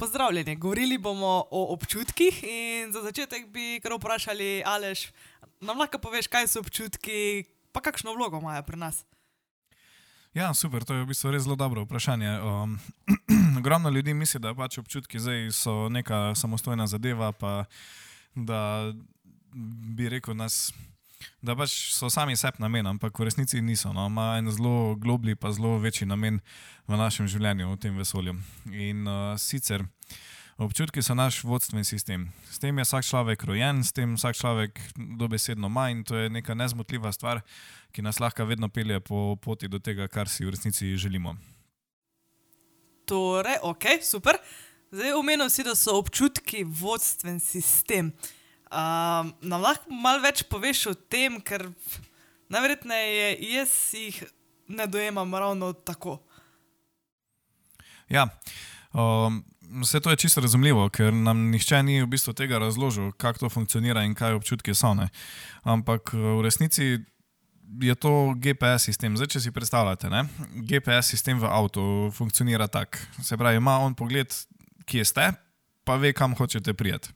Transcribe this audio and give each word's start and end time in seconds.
Pozdravljeni, 0.00 0.56
govorili 0.56 0.98
bomo 0.98 1.44
o 1.50 1.72
občutkih 1.72 2.44
in 2.44 2.92
za 2.92 3.02
začetek 3.02 3.46
bi 3.52 3.80
kar 3.82 3.92
vprašali, 3.92 4.62
Aleš, 4.66 5.10
nam 5.60 5.78
lahko 5.78 5.98
poveš, 5.98 6.24
kaj 6.26 6.46
so 6.48 6.62
občutki, 6.64 7.44
pa 7.72 7.82
kakšno 7.84 8.14
vlogo 8.16 8.40
imajo 8.40 8.62
pri 8.62 8.80
nas? 8.80 9.04
Ja, 10.32 10.54
super, 10.54 10.84
to 10.88 10.94
je 10.94 11.04
v 11.04 11.10
bistvu 11.12 11.34
res 11.34 11.44
zelo 11.44 11.56
dobro 11.56 11.84
vprašanje. 11.84 12.32
Um, 12.40 12.78
ogromno 13.60 13.90
ljudi 13.90 14.14
misli, 14.14 14.40
da 14.40 14.54
pač 14.56 14.78
občutki 14.80 15.20
zdaj 15.20 15.50
so 15.52 15.88
neka 15.92 16.32
samostojna 16.34 16.86
zadeva, 16.86 17.32
pa 17.32 17.64
da 18.34 18.94
bi 19.98 20.08
rekel 20.08 20.32
nas. 20.32 20.72
Da 21.40 21.56
pač 21.56 21.72
so 21.94 22.10
sami 22.12 22.36
sebi 22.36 22.62
namen, 22.62 22.86
ampak 22.86 23.18
v 23.18 23.28
resnici 23.28 23.60
niso. 23.60 23.92
No. 23.92 24.06
Ima 24.06 24.38
en 24.38 24.50
zelo 24.50 24.94
globlji, 24.96 25.36
pa 25.36 25.52
zelo 25.52 25.78
večji 25.78 26.08
namen 26.08 26.40
v 26.88 26.96
našem 27.00 27.28
življenju, 27.28 27.72
v 27.72 27.80
tem 27.80 27.96
vesolju. 27.96 28.36
In 28.72 29.08
uh, 29.08 29.36
sicer 29.40 29.84
občutki 30.60 31.02
so 31.02 31.14
naš 31.16 31.40
vodstveni 31.44 31.84
sistem. 31.84 32.28
S 32.50 32.60
tem 32.60 32.76
je 32.76 32.84
vsak 32.84 33.06
človek 33.08 33.44
rojen, 33.48 33.80
s 33.84 33.96
tem 33.96 34.12
vsak 34.16 34.36
človek 34.36 34.80
dobesedno 35.16 35.72
ima 35.72 35.88
in 35.90 36.04
to 36.04 36.16
je 36.16 36.28
neka 36.28 36.54
nezmotljiva 36.54 37.12
stvar, 37.16 37.40
ki 37.92 38.04
nas 38.04 38.20
lahko 38.20 38.44
vedno 38.44 38.68
pelje 38.68 39.00
po 39.00 39.36
poti 39.40 39.68
do 39.68 39.80
tega, 39.80 40.08
kar 40.08 40.28
si 40.28 40.44
v 40.44 40.52
resnici 40.52 40.96
želimo. 40.96 41.36
Torej, 43.08 43.56
ok, 43.62 43.84
super. 44.04 44.36
Zdaj 44.92 45.16
omenil 45.16 45.48
si, 45.50 45.64
da 45.64 45.74
so 45.74 45.96
občutki 45.98 46.64
vodstven 46.64 47.40
sistem. 47.40 48.12
Um, 48.70 49.32
nam 49.42 49.64
lahko 49.64 49.90
malo 49.90 50.22
več 50.22 50.44
poveš 50.46 50.84
o 50.92 50.94
tem, 50.94 51.40
ker 51.42 51.66
najverjetneje 52.54 53.32
jaz 53.50 53.72
jih 53.98 54.20
ne 54.70 54.86
dojemam 54.86 55.34
ravno 55.34 55.72
tako. 55.72 56.20
Ja, 58.10 58.28
um, 58.94 59.42
vse 59.82 60.00
to 60.00 60.10
je 60.10 60.16
čisto 60.22 60.40
razumljivo, 60.40 60.88
ker 60.88 61.10
nam 61.14 61.48
nihče 61.50 61.82
ni 61.82 61.98
v 62.02 62.06
bistvu 62.10 62.34
tega 62.38 62.62
razložil, 62.62 63.10
kako 63.12 63.38
to 63.46 63.50
funkcionira 63.50 64.04
in 64.06 64.14
kaj 64.14 64.38
občutki 64.38 64.74
so. 64.74 64.94
Ne? 64.94 65.08
Ampak 65.62 66.14
v 66.14 66.38
resnici 66.46 66.98
je 67.82 67.94
to 67.94 68.34
GPS 68.38 68.86
sistem. 68.90 69.18
Zdaj, 69.18 69.34
če 69.34 69.44
si 69.46 69.54
predstavljate, 69.54 70.10
ne? 70.10 70.24
GPS 70.66 71.14
sistem 71.14 71.38
v 71.42 71.50
avtu 71.50 72.10
funkcionira 72.14 72.66
tako. 72.70 72.98
Se 73.22 73.38
pravi, 73.38 73.58
ima 73.62 73.78
on 73.82 73.94
pogled, 73.94 74.34
kje 74.86 75.04
ste, 75.06 75.32
pa 75.86 75.98
ve, 75.98 76.14
kam 76.14 76.34
hočete 76.38 76.74
prijeti. 76.74 77.14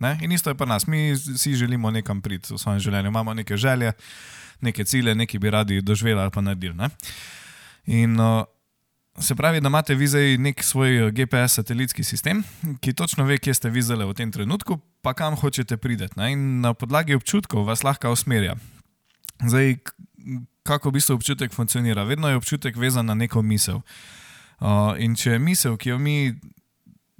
Ne? 0.00 0.18
In 0.24 0.32
isto 0.32 0.50
je 0.50 0.56
pri 0.56 0.66
nas, 0.66 0.86
mi 0.86 1.12
si 1.16 1.54
želimo 1.54 1.90
nekam 1.90 2.22
priti 2.22 2.54
v 2.54 2.58
svojem 2.58 2.80
življenju, 2.80 3.08
imamo 3.08 3.34
neke 3.34 3.56
želje, 3.56 3.92
neke 4.60 4.84
cilje, 4.84 5.14
nekaj 5.14 5.40
bi 5.40 5.50
radi 5.50 5.80
doživeli 5.80 6.20
ali 6.20 6.30
pa 6.30 6.40
naredili. 6.40 6.74
Ne? 6.74 6.88
In 7.86 8.20
uh, 8.20 8.44
se 9.18 9.34
pravi, 9.34 9.60
da 9.60 9.68
imate 9.68 9.94
vi 9.94 10.08
zdaj 10.08 10.38
nek 10.38 10.64
svoj 10.64 11.02
uh, 11.02 11.12
GPS 11.12 11.60
satelitski 11.60 12.04
sistem, 12.04 12.42
ki 12.80 12.92
točno 12.92 13.24
ve, 13.24 13.38
kje 13.38 13.54
ste 13.54 13.70
vi 13.70 13.82
zdaj 13.82 14.06
v 14.06 14.14
tem 14.16 14.32
trenutku, 14.32 14.78
pa 15.02 15.12
kam 15.14 15.36
hočete 15.36 15.76
priti. 15.76 16.08
In 16.30 16.60
na 16.60 16.74
podlagi 16.74 17.14
občutkov 17.14 17.66
vas 17.68 17.84
lahko 17.84 18.12
usmerja. 18.12 18.56
Zdaj, 19.44 19.76
kako 20.62 20.88
v 20.88 20.92
bistvu 20.92 21.14
občutek 21.14 21.52
funkcionira? 21.52 22.04
Vedno 22.04 22.28
je 22.28 22.36
občutek 22.36 22.76
vezan 22.76 23.06
na 23.06 23.14
neko 23.14 23.42
misel. 23.42 23.84
Uh, 24.60 24.96
in 24.96 25.16
če 25.16 25.36
je 25.36 25.38
misel, 25.38 25.76
ki 25.76 25.92
jo 25.92 25.98
mi 25.98 26.34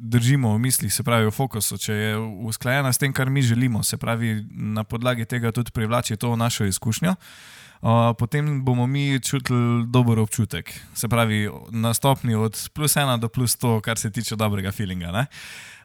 držimo 0.00 0.54
v 0.54 0.58
mislih, 0.58 0.92
se 0.92 1.04
pravi 1.04 1.28
v 1.28 1.34
fokusu, 1.34 1.76
če 1.78 1.94
je 1.94 2.10
usklajena 2.48 2.92
s 2.92 2.98
tem, 2.98 3.12
kar 3.12 3.30
mi 3.30 3.42
želimo, 3.44 3.82
se 3.84 4.00
pravi 4.00 4.46
na 4.50 4.84
podlagi 4.84 5.28
tega 5.28 5.52
tudi 5.52 5.70
privlači 5.70 6.16
to 6.16 6.32
našo 6.36 6.64
izkušnjo, 6.64 7.12
uh, 7.12 7.90
potem 8.18 8.64
bomo 8.64 8.86
mi 8.86 9.20
čutili 9.20 9.84
dober 9.86 10.18
občutek. 10.18 10.72
Se 10.94 11.08
pravi 11.08 11.50
na 11.70 11.94
stopni 11.94 12.34
od 12.34 12.56
plus 12.72 12.96
ena 12.96 13.16
do 13.16 13.28
plus 13.28 13.52
sto, 13.52 13.80
kar 13.80 13.98
se 13.98 14.10
tiče 14.10 14.36
dobrega 14.36 14.72
feelinga. 14.72 15.26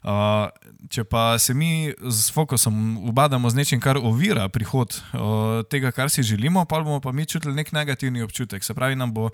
Uh, 0.05 0.47
če 0.89 1.03
pa 1.03 1.35
se 1.39 1.53
mi 1.53 1.91
s 1.99 2.31
fokusom 2.31 2.97
ubadamo 3.09 3.49
z 3.49 3.55
nečim, 3.55 3.81
kar 3.81 3.97
ovira 3.97 4.47
prihod 4.49 4.95
uh, 4.95 5.65
tega, 5.67 5.91
kar 5.91 6.09
si 6.09 6.23
želimo, 6.23 6.65
pa 6.65 6.79
bomo 6.79 7.01
pa 7.01 7.11
mi 7.11 7.25
čutili 7.25 7.55
nek 7.55 7.71
negativni 7.71 8.21
občutek. 8.21 8.63
Se 8.63 8.73
pravi, 8.73 8.95
nam 8.95 9.13
bo 9.13 9.29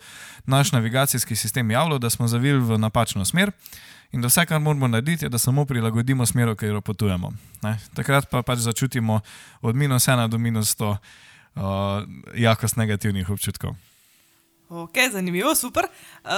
naš 0.46 0.72
navigacijski 0.72 1.36
sistem 1.36 1.72
javljal, 1.72 2.00
da 2.00 2.10
smo 2.10 2.28
zavili 2.28 2.60
v 2.60 2.82
napačno 2.82 3.26
smer. 3.26 3.52
In 4.12 4.22
da 4.22 4.28
vse, 4.28 4.46
kar 4.46 4.60
moramo 4.60 4.88
narediti, 4.88 5.26
je, 5.26 5.30
da 5.30 5.40
samo 5.40 5.66
prilagodimo 5.66 6.26
smer, 6.26 6.50
v 6.50 6.56
katero 6.56 6.82
potujemo. 6.82 7.32
Ne? 7.64 7.78
Takrat 7.96 8.28
pa 8.30 8.42
pač 8.44 8.60
začutimo 8.60 9.22
od 9.62 9.76
minus 9.76 10.08
ena 10.08 10.28
do 10.28 10.38
minus 10.38 10.74
sto 10.76 10.98
uh, 11.56 11.62
jakost 12.36 12.76
negativnih 12.76 13.30
občutkov. 13.30 13.76
Ok, 14.72 14.96
zanimivo, 15.12 15.56
super. 15.56 15.84
Uh, 16.24 16.32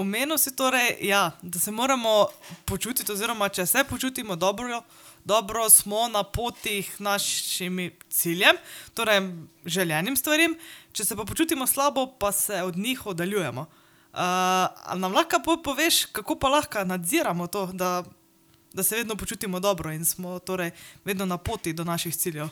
omenil 0.00 0.38
si 0.38 0.52
torej, 0.56 0.96
ja, 1.00 1.30
da 1.42 1.58
se 1.58 1.70
moramo 1.70 2.28
počutiti, 2.64 3.12
oziroma 3.12 3.48
če 3.48 3.66
se 3.66 3.84
počutimo 3.88 4.36
dobro, 4.36 4.82
dobro 5.24 5.68
smo 5.70 6.08
na 6.08 6.22
poti 6.22 6.84
našim 6.98 7.90
ciljem, 8.10 8.56
torej 8.94 9.20
željenim 9.64 10.16
stvarem, 10.16 10.56
če 10.92 11.04
se 11.04 11.16
pa 11.16 11.24
počutimo 11.24 11.66
slabo, 11.66 12.06
pa 12.20 12.32
se 12.32 12.62
od 12.62 12.76
njih 12.76 13.06
oddaljujemo. 13.06 13.66
Uh, 14.12 14.98
nam 14.98 15.12
lahko 15.14 15.38
poveš, 15.64 16.04
kako 16.06 16.34
pa 16.38 16.48
lahko 16.48 16.84
nadziramo 16.84 17.46
to, 17.46 17.66
da, 17.72 18.02
da 18.72 18.82
se 18.82 18.96
vedno 18.96 19.14
počutimo 19.16 19.60
dobro 19.60 19.92
in 19.92 20.04
smo 20.04 20.38
torej 20.38 20.70
vedno 21.04 21.26
na 21.26 21.36
poti 21.36 21.72
do 21.72 21.84
naših 21.84 22.16
ciljev? 22.16 22.48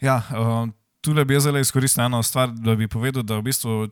Ja, 0.00 0.22
uh, 0.30 0.68
tukaj 1.00 1.24
bi 1.24 1.34
jaz 1.34 1.42
zelo 1.42 1.58
izkoristil 1.58 2.04
eno 2.04 2.22
stvar, 2.22 2.50
da 2.50 2.74
bi 2.74 2.88
povedal, 2.88 3.22
da 3.22 3.38
v 3.38 3.42
bistvu 3.42 3.88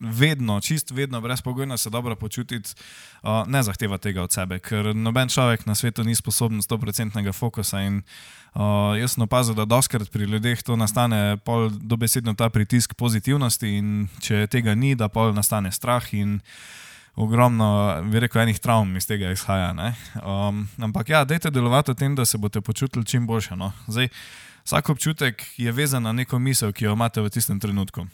vedno, 0.00 0.60
čist 0.60 0.90
vedno, 0.90 1.20
brezpogojno 1.20 1.76
se 1.76 1.90
dobro 1.90 2.16
počutiti, 2.16 2.70
uh, 3.22 3.46
ne 3.46 3.62
zahteva 3.62 3.98
tega 3.98 4.22
od 4.22 4.32
sebe, 4.32 4.58
ker 4.58 4.94
noben 4.96 5.28
človek 5.28 5.66
na 5.66 5.74
svetu 5.74 6.04
ni 6.04 6.14
sposoben 6.14 6.62
100-odstotnega 6.62 7.32
fokusa. 7.32 7.80
In 7.86 8.02
uh, 8.54 8.98
jaz 8.98 9.14
sem 9.14 9.22
opazil, 9.22 9.54
da 9.54 9.64
doskrat 9.64 10.10
pri 10.10 10.24
ljudeh 10.24 10.62
to 10.62 10.76
nastane 10.76 11.36
pol 11.44 11.70
dobesedno 11.70 12.34
ta 12.34 12.50
pritisk 12.50 12.94
pozitivnosti, 12.94 13.76
in 13.78 14.08
če 14.20 14.46
tega 14.50 14.74
ni, 14.74 14.94
da 14.94 15.08
pol 15.08 15.34
nastane 15.34 15.72
strah 15.72 16.14
in 16.14 16.40
ogromno, 17.14 18.02
bi 18.10 18.20
rekel, 18.20 18.42
enih 18.42 18.58
travm 18.58 18.96
iz 18.96 19.06
tega 19.06 19.30
izhaja. 19.30 19.70
Um, 20.18 20.66
ampak 20.82 21.08
ja, 21.08 21.24
dajte 21.24 21.50
delovati 21.54 21.94
v 21.94 21.94
tem, 21.94 22.14
da 22.14 22.24
se 22.24 22.38
boste 22.38 22.60
počutili 22.60 23.06
čim 23.06 23.26
boljše. 23.26 23.56
No. 23.56 23.72
Zdaj, 23.86 24.08
vsak 24.64 24.90
občutek 24.90 25.46
je 25.56 25.72
vezan 25.72 26.02
na 26.02 26.12
neko 26.12 26.38
misel, 26.38 26.72
ki 26.72 26.84
jo 26.84 26.98
imate 26.98 27.22
v 27.22 27.30
tistem 27.30 27.60
trenutku. 27.60 28.06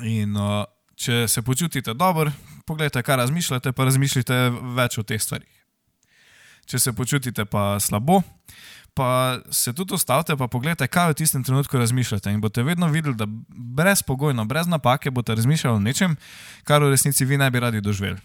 In 0.00 0.36
uh, 0.36 0.64
če 0.98 1.28
se 1.30 1.42
počutite 1.42 1.94
dobro, 1.94 2.32
pogledajte, 2.66 3.02
kaj 3.06 3.16
razmišljate, 3.22 3.72
pa 3.72 3.86
razmišljite 3.86 4.40
več 4.76 4.98
o 4.98 5.06
teh 5.06 5.22
stvarih. 5.22 5.54
Če 6.68 6.80
se 6.82 6.92
počutite 6.92 7.46
pa 7.48 7.78
slabo, 7.80 8.20
pa 8.98 9.38
se 9.54 9.72
tudi 9.72 9.94
ustavite 9.94 10.34
in 10.34 10.40
pogledajte, 10.42 10.88
kaj 10.90 11.12
v 11.12 11.18
tistem 11.22 11.44
trenutku 11.46 11.78
razmišljate. 11.78 12.32
In 12.34 12.42
boste 12.42 12.64
vedno 12.66 12.90
videli, 12.90 13.14
da 13.16 13.28
brezpogojno, 13.78 14.44
brez 14.44 14.66
napake 14.66 15.10
boste 15.14 15.38
razmišljali 15.38 15.76
o 15.76 15.84
nečem, 15.84 16.16
kar 16.66 16.82
v 16.82 16.90
resnici 16.92 17.24
vi 17.24 17.38
ne 17.38 17.50
bi 17.50 17.62
radi 17.62 17.80
doživeli. 17.80 18.18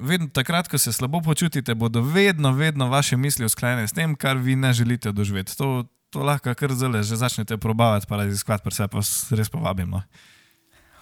Vedno 0.00 0.28
takrat, 0.32 0.68
ko 0.68 0.78
se 0.78 0.92
slabo 0.92 1.20
počutite, 1.20 1.74
bodo 1.74 2.02
vedno, 2.02 2.52
vedno 2.52 2.88
vaše 2.88 3.16
misli 3.16 3.44
usklajene 3.44 3.88
s 3.88 3.92
tem, 3.92 4.14
kar 4.16 4.36
vi 4.36 4.56
ne 4.56 4.72
želite 4.72 5.12
doživeti. 5.12 5.56
To, 5.56 5.88
to 6.10 6.22
lahko 6.24 6.54
kar 6.54 6.72
zelo 6.72 7.02
že 7.02 7.16
začnete 7.16 7.56
probavati, 7.56 8.06
pa 8.08 8.16
raziskovati, 8.16 8.64
pa 8.64 8.70
se 8.70 8.88
pa 8.88 9.00
res 9.36 9.48
povabim. 9.48 9.90
No. 9.90 10.02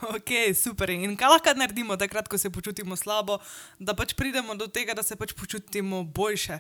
Ok, 0.02 0.30
super. 0.58 0.90
In 0.90 1.14
kaj 1.16 1.30
lahko 1.30 1.52
naredimo 1.54 1.96
takrat, 1.96 2.26
ko 2.28 2.38
se 2.38 2.50
počutimo 2.50 2.96
slabo, 2.98 3.38
da 3.78 3.94
pač 3.94 4.16
pridemo 4.18 4.54
do 4.58 4.66
tega, 4.66 4.96
da 4.98 5.02
se 5.02 5.16
pač 5.16 5.30
počutimo 5.38 6.02
boljše. 6.02 6.58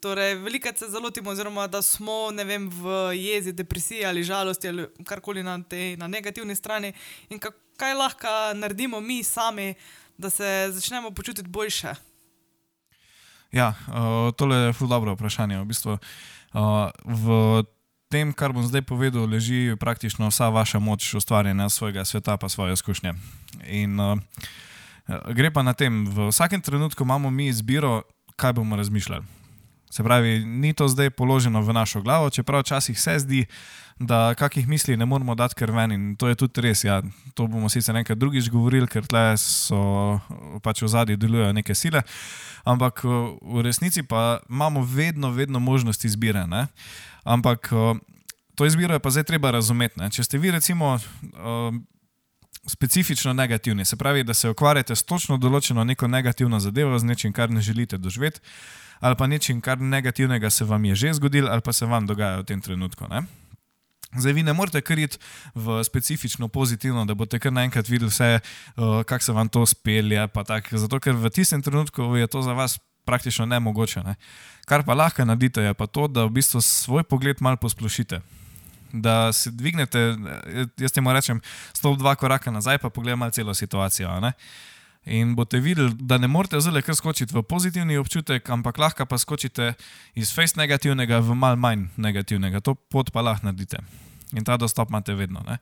Torej, 0.00 0.36
veliko 0.44 0.70
se 0.76 0.86
zalotimo, 0.92 1.30
oziroma 1.30 1.66
da 1.66 1.82
smo 1.82 2.30
vem, 2.30 2.68
v 2.70 3.16
jezi, 3.16 3.52
depresiji 3.52 4.04
ali 4.04 4.22
žalosti 4.22 4.68
ali 4.68 4.86
karkoli 5.04 5.42
na 5.42 5.58
tej 5.62 5.96
na 5.96 6.06
negativni 6.06 6.54
strani. 6.54 6.92
In 7.30 7.40
kaj 7.76 7.94
lahko 7.94 8.34
naredimo 8.54 9.00
mi 9.00 9.22
sami, 9.22 9.74
da 10.18 10.30
se 10.30 10.68
začnemo 10.70 11.10
počutiti 11.10 11.48
boljše? 11.48 11.94
Ja, 13.52 13.74
uh, 13.88 14.34
tole 14.36 14.56
je 14.56 14.72
zelo 14.72 14.88
dobro 14.88 15.14
vprašanje. 15.14 15.58
V, 15.58 15.64
bistvu, 15.64 15.98
uh, 16.54 16.90
v 17.04 17.64
tem, 18.08 18.32
kar 18.32 18.52
bom 18.52 18.64
zdaj 18.66 18.82
povedal, 18.86 19.26
leži 19.26 19.76
praktično 19.80 20.28
vsa 20.30 20.48
vaša 20.48 20.78
moč 20.78 21.14
ustvarjanja 21.14 21.68
svojega 21.68 22.04
sveta, 22.04 22.36
pa 22.36 22.48
svoje 22.48 22.72
izkušnje. 22.72 23.14
In 23.66 24.00
uh, 24.00 24.18
gre 25.34 25.50
pa 25.50 25.62
na 25.62 25.74
tem, 25.74 26.06
v 26.06 26.28
vsakem 26.30 26.60
trenutku 26.60 27.04
imamo 27.04 27.30
mi 27.30 27.48
izbiro, 27.48 28.02
kaj 28.36 28.52
bomo 28.52 28.76
razmišljali. 28.76 29.35
Se 29.96 30.04
pravi, 30.04 30.44
ni 30.44 30.74
to 30.76 30.88
zdaj 30.88 31.08
položeno 31.10 31.62
v 31.64 31.72
našo 31.72 32.02
glavo, 32.04 32.28
čeprav 32.30 32.60
včasih 32.60 33.00
se 33.00 33.18
zdi, 33.18 33.46
da 33.98 34.34
kakih 34.34 34.68
misli 34.68 34.96
ne 34.96 35.06
moramo 35.06 35.34
dati 35.34 35.54
kar 35.54 35.70
ven. 35.72 35.92
In 35.92 36.16
to 36.20 36.28
je 36.28 36.34
tudi 36.36 36.60
res. 36.60 36.84
Ja. 36.84 37.00
To 37.34 37.46
bomo 37.46 37.68
sicer 37.72 37.94
nekaj 37.96 38.16
drugič 38.16 38.50
govorili, 38.52 38.84
ker 38.92 39.06
tle 39.08 39.38
so 39.40 40.20
pač 40.60 40.82
v 40.84 40.90
zadnji 40.92 41.16
delujejo 41.16 41.54
neke 41.56 41.74
sile. 41.74 42.02
Ampak 42.68 43.00
v 43.40 43.64
resnici 43.64 44.02
pa 44.02 44.44
imamo 44.50 44.84
vedno, 44.84 45.30
vedno 45.32 45.64
možnost 45.64 46.04
izbire. 46.04 46.44
Ne? 46.46 46.66
Ampak 47.24 47.72
to 48.54 48.68
izbiro 48.68 48.92
je 48.92 49.00
pa 49.00 49.10
zdaj 49.10 49.24
treba 49.32 49.50
razumeti. 49.50 49.96
Ne? 49.96 50.10
Če 50.12 50.28
ste 50.28 50.36
vi 50.36 50.52
recimo 50.52 50.98
specifično 52.66 53.32
negativni. 53.32 53.84
Se 53.84 53.96
pravi, 53.96 54.24
da 54.24 54.34
se 54.34 54.50
ukvarjate 54.50 54.96
s 54.96 55.02
točno 55.02 55.36
določeno 55.38 55.84
neko 55.84 56.08
negativno 56.08 56.60
zadevo, 56.60 56.98
z 56.98 57.04
nečim, 57.04 57.32
kar 57.32 57.50
ne 57.50 57.60
želite 57.60 57.98
doživeti, 57.98 58.40
ali 59.00 59.16
pa 59.16 59.26
nečim, 59.26 59.60
kar 59.60 59.80
negativnega 59.80 60.50
se 60.50 60.64
vam 60.64 60.84
je 60.84 60.94
že 60.94 61.14
zgodilo, 61.14 61.50
ali 61.50 61.60
pa 61.60 61.72
se 61.72 61.86
vam 61.86 62.06
dogaja 62.06 62.40
v 62.40 62.44
tem 62.44 62.60
trenutku. 62.60 63.08
Ne? 63.10 63.26
Zdaj, 64.16 64.32
vi 64.32 64.42
ne 64.42 64.52
morete 64.52 64.80
kriti 64.80 65.18
v 65.54 65.84
specifično 65.84 66.48
pozitivno, 66.48 67.04
da 67.04 67.14
boste 67.14 67.38
kar 67.38 67.52
naenkrat 67.52 67.88
videli 67.88 68.10
vse, 68.10 68.38
uh, 68.40 69.02
kako 69.02 69.24
se 69.24 69.32
vam 69.32 69.48
to 69.48 69.66
spelje. 69.66 70.28
Zato, 70.72 71.00
ker 71.00 71.12
v 71.12 71.30
tistem 71.30 71.62
trenutku 71.62 72.16
je 72.16 72.26
to 72.26 72.42
za 72.42 72.52
vas 72.52 72.78
praktično 73.04 73.46
nemogoče. 73.46 74.02
Ne? 74.02 74.14
Kar 74.66 74.84
pa 74.84 74.94
lahko 74.94 75.24
naredite, 75.24 75.62
je 75.62 75.74
pa 75.74 75.86
to, 75.86 76.08
da 76.08 76.24
v 76.24 76.38
bistvu 76.40 76.60
svoj 76.60 77.04
pogled 77.04 77.40
malo 77.40 77.56
posplošite. 77.56 78.20
Da 78.92 79.32
se 79.32 79.50
dvignete, 79.50 80.14
jaz 80.78 80.92
temu 80.94 81.12
rečem, 81.12 81.40
stop 81.74 81.98
dva 81.98 82.14
koraka 82.14 82.50
nazaj, 82.50 82.78
pa 82.78 82.90
pogledaj 82.90 83.34
celo 83.40 83.54
situacijo. 83.54 84.20
Ne? 84.20 84.32
In 85.06 85.34
boste 85.38 85.60
videli, 85.62 85.94
da 85.94 86.18
ne 86.18 86.26
morete 86.26 86.60
zelo 86.60 86.82
kar 86.82 86.96
skočiti 86.98 87.34
v 87.34 87.42
pozitivni 87.46 87.98
občutek, 87.98 88.48
ampak 88.50 88.78
lahko 88.78 89.06
pa 89.06 89.18
skočite 89.18 89.74
iz 90.14 90.34
face 90.34 90.58
negativnega 90.58 91.20
v 91.22 91.34
mal 91.34 91.56
manj 91.56 91.86
negativnega. 91.96 92.60
To 92.60 92.74
pot 92.74 93.12
pa 93.14 93.22
lahko 93.22 93.46
naredite. 93.46 93.78
In 94.34 94.44
ta 94.44 94.56
dostop 94.56 94.90
imate 94.90 95.14
vedno. 95.14 95.44
Ne? 95.46 95.58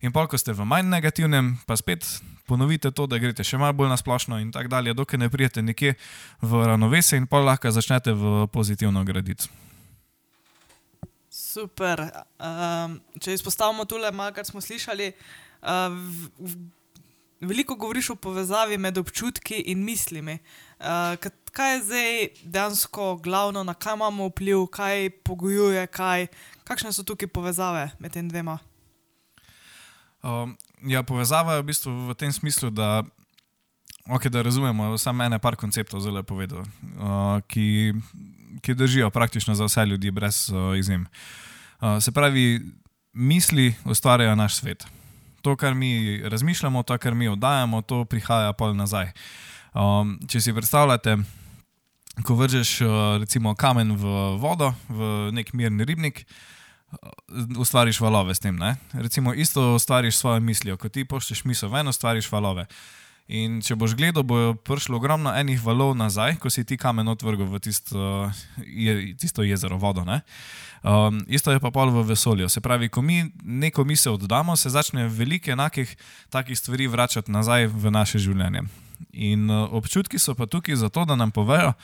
In 0.00 0.14
pa, 0.14 0.24
ko 0.30 0.38
ste 0.38 0.54
v 0.54 0.64
manj 0.64 0.88
negativnem, 0.88 1.58
pa 1.66 1.76
spet 1.76 2.06
ponovite 2.48 2.88
to, 2.94 3.04
da 3.04 3.18
greste 3.20 3.44
še 3.44 3.58
malo 3.60 3.76
bolj 3.76 3.92
na 3.92 3.98
splošno 4.00 4.38
in 4.40 4.52
tako 4.54 4.72
dalje, 4.72 4.94
dokler 4.96 5.20
ne 5.20 5.28
prijete 5.28 5.62
nekje 5.62 5.98
v 6.40 6.64
ravnovesje 6.64 7.18
in 7.18 7.26
pa 7.28 7.42
lahko 7.44 7.68
začnete 7.74 8.14
v 8.16 8.46
pozitivno 8.48 9.04
graditi. 9.04 9.50
Super. 11.48 12.02
Um, 12.36 12.98
če 13.22 13.38
izpostavimo 13.38 13.86
tole, 13.88 14.10
kar 14.36 14.44
smo 14.44 14.60
slišali, 14.60 15.12
uh, 15.62 15.94
v, 15.94 16.28
v, 16.44 16.56
veliko 17.48 17.76
govoriš 17.80 18.12
o 18.12 18.18
povezavi 18.20 18.76
med 18.76 18.98
občutki 19.00 19.62
in 19.72 19.80
mislimi. 19.84 20.38
Uh, 20.78 21.16
kaj 21.56 21.74
je 21.74 21.82
zdaj 21.86 22.28
dejansko 22.44 23.16
glavno, 23.24 23.64
na 23.64 23.74
kaj 23.74 23.96
imamo 23.96 24.28
vpliv, 24.28 24.66
kaj 24.74 25.08
pogojuje, 25.24 25.86
kaj, 25.86 26.28
kakšne 26.68 26.92
so 26.92 27.06
tukaj 27.06 27.30
povezave 27.32 27.88
med 27.98 28.12
tem 28.12 28.28
dvema? 28.28 28.58
Um, 30.22 30.56
ja, 30.84 31.02
povezava 31.02 31.56
je 31.56 31.62
v 31.62 31.70
bistvu 31.70 31.94
v 32.10 32.18
tem 32.18 32.32
smislu, 32.34 32.68
da, 32.74 33.06
okay, 34.04 34.28
da 34.28 34.42
razumemo 34.44 34.98
samo 34.98 35.24
ene 35.24 35.38
par 35.40 35.56
konceptov, 35.56 36.04
zelo 36.04 36.22
povedal, 36.26 36.66
uh, 36.98 37.40
ki 38.62 38.74
držijo 38.74 39.10
praktično 39.10 39.54
za 39.54 39.64
vse 39.64 39.86
ljudi, 39.86 40.10
brez 40.10 40.48
uh, 40.50 40.78
izjem. 40.78 41.06
Uh, 41.80 42.02
se 42.02 42.12
pravi, 42.12 42.60
misli 43.12 43.74
ustvarjajo 43.84 44.34
naš 44.34 44.54
svet. 44.54 44.86
To, 45.42 45.56
kar 45.56 45.74
mi 45.74 46.22
razmišljamo, 46.24 46.82
to, 46.82 46.98
kar 46.98 47.14
mi 47.14 47.28
oddajamo, 47.28 47.82
to 47.82 48.04
prihaja 48.04 48.52
pol 48.52 48.76
nazaj. 48.76 49.12
Um, 49.74 50.18
če 50.28 50.40
si 50.40 50.52
predstavljate, 50.52 51.16
ko 52.26 52.34
vržeš 52.34 52.80
uh, 52.80 52.90
recimo 53.20 53.54
kamen 53.54 53.94
v 53.96 54.14
vodo, 54.42 54.72
v 54.88 55.30
nek 55.32 55.52
mirni 55.54 55.84
ribnik, 55.84 56.24
uh, 56.26 56.58
ustvariš 57.58 58.00
valove 58.00 58.34
s 58.34 58.40
tem. 58.40 58.56
Ne? 58.56 58.76
Recimo, 58.92 59.34
isto 59.34 59.74
ustvariš 59.74 60.16
svojo 60.16 60.40
mislijo, 60.40 60.76
ko 60.76 60.88
ti 60.88 61.04
poščeš 61.04 61.44
misel 61.44 61.70
ven, 61.72 61.88
ustvariš 61.88 62.32
valove. 62.32 62.66
In 63.28 63.58
če 63.60 63.76
boš 63.76 63.92
gledal, 63.92 64.24
bo 64.24 64.54
prišlo 64.64 64.96
ogromno 64.96 65.28
enih 65.36 65.60
valov 65.60 65.92
nazaj, 66.00 66.38
ko 66.40 66.48
si 66.48 66.64
ti 66.64 66.78
kamen 66.80 67.10
otvrgal 67.12 67.44
v 67.44 67.60
tisto, 67.60 68.30
je, 68.64 69.12
tisto 69.20 69.44
jezero, 69.44 69.76
vodo. 69.76 70.00
Um, 70.00 71.20
isto 71.28 71.52
je 71.52 71.60
pa 71.60 71.68
pol 71.68 71.92
v 71.92 72.06
vesolju. 72.08 72.48
Se 72.48 72.64
pravi, 72.64 72.88
ko 72.88 73.04
mi 73.04 73.28
neko 73.44 73.84
misel 73.84 74.16
oddamo, 74.16 74.56
se 74.56 74.72
začne 74.72 75.10
veliko 75.12 75.52
enakih 75.52 75.92
takih 76.32 76.56
stvari 76.56 76.88
vračati 76.88 77.28
nazaj 77.28 77.68
v 77.68 77.92
naše 77.92 78.16
življenje. 78.16 78.64
In 79.12 79.44
uh, 79.52 79.68
občutki 79.76 80.16
so 80.16 80.32
pa 80.32 80.48
tukaj 80.48 80.80
zato, 80.80 81.04
da 81.04 81.12
nam 81.12 81.28
povejo, 81.28 81.76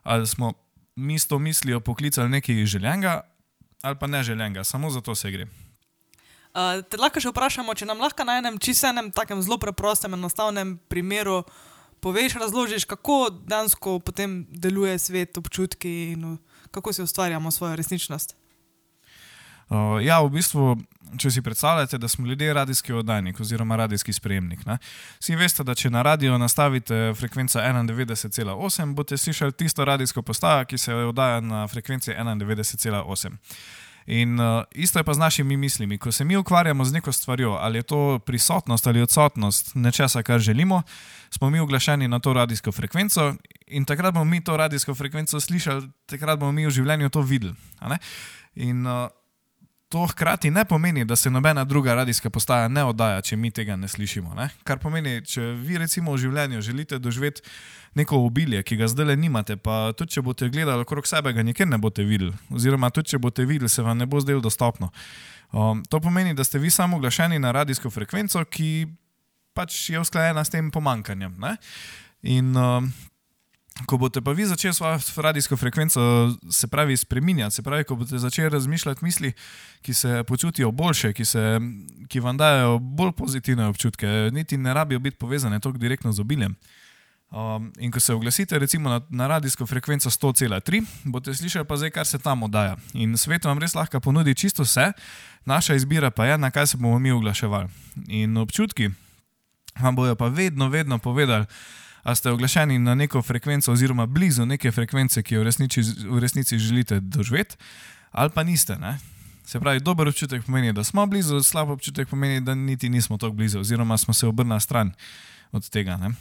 ali 0.00 0.24
smo 0.24 0.54
mi 0.96 1.20
s 1.20 1.28
to 1.28 1.36
mislijo 1.38 1.80
poklicali 1.80 2.32
nekaj 2.32 2.64
željenega 2.64 3.20
ali 3.82 3.96
pa 4.00 4.06
neželenega, 4.06 4.64
samo 4.64 4.90
za 4.90 5.00
to 5.00 5.14
se 5.14 5.30
gre. 5.30 5.46
Uh, 6.56 6.80
te 6.88 6.96
lahko 6.96 7.20
še 7.20 7.28
vprašamo, 7.28 7.74
če 7.76 7.84
nam 7.84 8.00
lahko 8.00 8.24
na 8.24 8.38
enem 8.40 8.54
čisenem, 8.56 9.10
takem 9.12 9.42
zelo 9.44 9.58
preprostem, 9.60 10.14
enostavnem 10.16 10.78
primeru 10.88 11.42
poveš, 12.00 12.38
razložiš, 12.40 12.86
kako 12.88 13.28
dejansko 13.44 13.98
potem 14.00 14.46
deluje 14.48 14.94
svet, 14.98 15.36
občutki 15.36 15.92
in 16.14 16.38
kako 16.72 16.96
si 16.96 17.04
ustvarjamo 17.04 17.52
svojo 17.52 17.76
resničnost. 17.76 18.32
Uh, 19.68 19.98
ja, 20.00 20.22
v 20.24 20.30
bistvu, 20.32 20.78
če 21.20 21.30
si 21.36 21.44
predstavljate, 21.44 21.98
da 21.98 22.08
smo 22.08 22.24
ljudje 22.26 22.54
radijski 22.54 22.92
oddajnik 22.94 23.40
oziroma 23.40 23.76
radijski 23.76 24.12
sprejemnik. 24.16 24.64
Ne? 24.64 24.78
Vsi 25.20 25.36
veste, 25.36 25.64
da 25.66 25.74
če 25.76 25.90
na 25.90 26.06
radio 26.06 26.38
nastavite 26.38 27.10
frekvenco 27.18 27.60
91,8, 27.60 28.94
boste 28.94 29.18
slišali 29.18 29.52
tisto 29.52 29.84
radijsko 29.84 30.22
postajo, 30.22 30.64
ki 30.64 30.78
se 30.78 30.94
oddaja 30.94 31.40
na 31.44 31.66
frekvenci 31.68 32.16
91,8. 32.16 33.36
In 34.06 34.40
uh, 34.40 34.62
isto 34.70 34.98
je 34.98 35.04
pa 35.04 35.14
z 35.14 35.18
našimi 35.18 35.56
mislimi. 35.56 35.98
Ko 35.98 36.12
se 36.12 36.24
mi 36.24 36.36
ukvarjamo 36.36 36.84
z 36.84 36.92
neko 36.92 37.12
stvarjo, 37.12 37.58
ali 37.60 37.78
je 37.78 37.82
to 37.82 38.18
prisotnost 38.18 38.86
ali 38.86 39.02
odsotnost 39.02 39.74
nečesa, 39.74 40.22
kar 40.22 40.40
želimo, 40.40 40.82
smo 41.30 41.50
mi 41.50 41.60
oglašeni 41.60 42.08
na 42.08 42.18
to 42.18 42.32
radijsko 42.32 42.72
frekvenco 42.72 43.34
in 43.66 43.84
takrat 43.84 44.14
bomo 44.14 44.24
mi 44.24 44.44
to 44.44 44.56
radijsko 44.56 44.94
frekvenco 44.94 45.40
slišali, 45.40 45.88
takrat 46.06 46.38
bomo 46.38 46.52
mi 46.52 46.66
v 46.66 46.70
življenju 46.70 47.08
to 47.08 47.20
videli. 47.20 47.54
In 48.54 48.86
uh, 48.86 49.08
To 49.88 50.06
hkrati 50.06 50.50
ne 50.50 50.64
pomeni, 50.64 51.04
da 51.04 51.16
se 51.16 51.30
nobena 51.30 51.64
druga 51.64 51.94
radijska 51.94 52.30
postaja 52.30 52.68
ne 52.68 52.82
oddaja, 52.84 53.20
če 53.22 53.36
mi 53.36 53.52
tega 53.54 53.76
ne 53.76 53.88
slišimo. 53.88 54.34
Ne? 54.34 54.48
Kar 54.66 54.80
pomeni, 54.82 55.20
če 55.22 55.52
vi 55.62 55.78
recimo 55.78 56.16
v 56.16 56.18
življenju 56.24 56.60
želite 56.60 56.98
doživeti 56.98 57.44
neko 57.94 58.18
obilje, 58.26 58.64
ki 58.66 58.80
ga 58.80 58.88
zdaj 58.90 59.06
le 59.12 59.16
nimate, 59.16 59.56
pa 59.56 59.92
tudi 59.96 60.16
če 60.16 60.24
boste 60.26 60.48
gledali 60.50 60.82
okrog 60.82 61.06
sebe, 61.06 61.30
ga 61.32 61.44
nikjer 61.46 61.70
ne 61.70 61.78
boste 61.78 62.02
videli, 62.02 62.34
oziroma 62.50 62.90
tudi 62.90 63.14
če 63.14 63.22
boste 63.22 63.46
videli, 63.46 63.70
se 63.70 63.84
vam 63.86 63.98
ne 63.98 64.10
bo 64.10 64.18
zdelo 64.20 64.42
dostopno. 64.42 64.90
Um, 65.52 65.84
to 65.86 66.02
pomeni, 66.02 66.34
da 66.34 66.44
ste 66.44 66.58
vi 66.58 66.70
samo 66.70 66.98
oglašeni 66.98 67.38
na 67.38 67.54
radijsko 67.54 67.90
frekvenco, 67.90 68.42
ki 68.50 68.88
pač 69.54 69.78
je 69.94 70.02
usklajena 70.02 70.42
s 70.44 70.50
tem 70.50 70.70
pomankanjem. 70.74 71.38
Ne? 71.38 71.54
In 72.26 72.50
um, 72.58 72.90
Ko 73.84 73.98
boste 74.00 74.22
pa 74.24 74.32
vi 74.32 74.46
začeli 74.46 74.74
svojo 74.74 74.98
radijsko 75.16 75.56
frekvenco 75.56 76.00
se 76.50 76.66
pravi 76.66 76.96
spremenjati, 76.96 77.54
se 77.54 77.62
pravi, 77.62 77.84
ko 77.84 77.96
boste 77.96 78.18
začeli 78.18 78.48
razmišljati 78.48 79.04
misli, 79.04 79.32
ki 79.82 79.94
se 79.94 80.24
počutijo 80.26 80.70
boljše, 80.72 81.12
ki, 81.12 81.24
se, 81.24 81.60
ki 82.08 82.20
vam 82.20 82.36
dajo 82.36 82.78
bolj 82.78 83.12
pozitivne 83.12 83.66
občutke, 83.66 84.06
niti 84.32 84.56
ne 84.56 84.74
rabijo 84.74 84.98
biti 84.98 85.16
povezane 85.16 85.60
tako 85.60 85.78
direktno 85.78 86.12
z 86.12 86.20
obiljem. 86.20 86.56
Um, 87.30 87.72
in 87.78 87.90
ko 87.90 88.00
se 88.00 88.14
oglasite 88.14 88.58
recimo 88.58 88.90
na, 88.90 89.00
na 89.10 89.26
radijsko 89.26 89.66
frekvenco 89.66 90.10
100,3, 90.10 90.84
boste 91.04 91.34
slišali 91.34 91.66
pa 91.66 91.76
zdaj, 91.76 91.90
kar 91.90 92.06
se 92.06 92.18
tam 92.18 92.42
oddaja. 92.42 92.76
In 92.94 93.16
svet 93.16 93.44
vam 93.44 93.58
res 93.58 93.74
lahko 93.74 94.00
ponudi 94.00 94.34
čisto 94.34 94.62
vse, 94.62 94.92
naša 95.44 95.74
izbira 95.74 96.10
pa 96.10 96.26
je, 96.26 96.38
na 96.38 96.50
kaj 96.50 96.66
se 96.66 96.76
bomo 96.76 96.98
mi 96.98 97.10
oglaševali. 97.10 97.68
In 98.08 98.36
občutki 98.36 98.90
vam 99.80 99.96
bojo 99.96 100.14
pa 100.16 100.28
vedno, 100.28 100.68
vedno 100.68 100.98
povedali, 100.98 101.46
a 102.06 102.14
ste 102.14 102.30
oglašeni 102.30 102.78
na 102.78 102.94
neko 102.94 103.22
frekvenco, 103.22 103.72
oziroma 103.72 104.06
blizu 104.06 104.46
neke 104.46 104.70
frekvence, 104.70 105.22
ki 105.26 105.34
jo 105.34 105.40
v 105.42 105.44
resnici, 105.48 105.82
v 106.06 106.18
resnici 106.22 106.58
želite 106.58 107.00
doživeti, 107.00 107.56
ali 108.12 108.30
pa 108.30 108.42
niste. 108.42 108.76
Ne? 108.78 108.98
Se 109.44 109.58
pravi, 109.60 109.80
dober 109.80 110.08
občutek 110.08 110.44
pomeni, 110.46 110.72
da 110.72 110.84
smo 110.84 111.06
blizu, 111.06 111.40
slab 111.42 111.70
občutek 111.74 112.08
pomeni, 112.08 112.40
da 112.40 112.54
niti 112.54 112.88
nismo 112.88 113.18
tako 113.18 113.32
blizu, 113.32 113.60
oziroma 113.60 113.98
smo 113.98 114.14
se 114.14 114.26
obrnili 114.26 114.60
stran 114.60 114.92
od 115.52 115.68
tega. 115.70 115.96
Ne? 115.96 116.12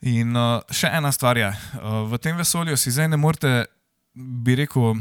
In 0.00 0.34
uh, 0.36 0.66
še 0.70 0.90
ena 0.98 1.12
stvar 1.14 1.38
je, 1.38 1.50
uh, 1.50 2.02
v 2.10 2.18
tem 2.18 2.36
vesolju 2.36 2.74
si 2.76 2.90
zdaj 2.90 3.08
ne 3.14 3.16
morete, 3.16 3.68
bi 4.14 4.56
rekel, 4.58 4.98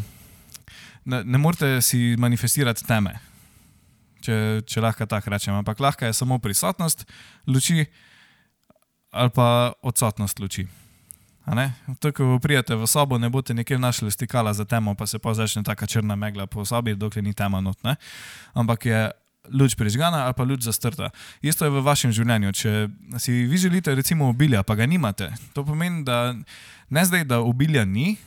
ne, 1.06 1.24
ne 1.24 1.42
morete 1.42 1.82
si 1.82 2.14
manifestirati 2.22 2.86
teme, 2.86 3.16
če, 4.22 4.62
če 4.62 4.86
lahko 4.86 5.10
tako 5.10 5.34
rečem, 5.34 5.58
ampak 5.58 5.82
lahko 5.82 6.06
je 6.06 6.14
samo 6.14 6.38
prisotnost 6.38 7.02
luči, 7.50 7.88
ali 9.18 9.34
pa 9.34 9.74
odsotnost 9.82 10.40
luči. 10.40 10.68
Tako, 12.00 12.36
ko 12.36 12.40
prijete 12.44 12.76
v 12.76 12.88
sobo, 12.88 13.18
ne 13.18 13.30
boste 13.32 13.54
nikjer 13.56 13.80
našli 13.80 14.12
stikala 14.12 14.54
za 14.54 14.66
temo, 14.66 14.96
pa 14.96 15.08
se 15.08 15.20
pa 15.20 15.34
začne 15.34 15.64
ta 15.64 15.76
črna 15.76 16.16
megla 16.16 16.46
po 16.48 16.66
sobi, 16.66 16.96
dokler 16.96 17.24
ni 17.24 17.34
tema 17.34 17.62
not. 17.62 17.80
Ne? 17.84 17.96
Ampak 18.54 18.86
je 18.86 19.12
luč 19.48 19.76
prižgana 19.76 20.28
ali 20.28 20.34
pa 20.36 20.44
luč 20.44 20.68
zastrta. 20.68 21.10
Isto 21.42 21.66
je 21.66 21.72
v 21.72 21.84
vašem 21.84 22.12
življenju. 22.12 22.52
Če 22.52 22.72
si 23.20 23.48
vi 23.48 23.58
želite, 23.58 23.96
recimo, 23.96 24.28
obilja, 24.30 24.64
pa 24.64 24.76
ga 24.76 24.86
nimate, 24.86 25.32
to 25.56 25.64
pomeni, 25.64 26.04
da 26.04 26.36
ne 26.90 27.04
zdaj, 27.06 27.24
da 27.24 27.40
obilja 27.40 27.86
ni, 27.86 28.18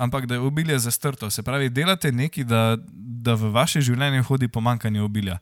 ampak 0.00 0.26
da 0.26 0.34
je 0.34 0.40
obilje 0.40 0.78
zastrto. 0.78 1.30
Se 1.30 1.42
pravi, 1.42 1.68
delate 1.68 2.12
nekaj, 2.12 2.44
da, 2.44 2.76
da 2.96 3.36
v 3.36 3.52
vaše 3.52 3.84
življenje 3.84 4.24
hodi 4.24 4.48
pomankanje 4.48 5.04
obilja. 5.04 5.36